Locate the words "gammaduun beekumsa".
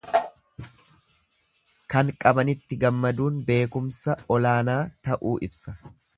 2.85-4.19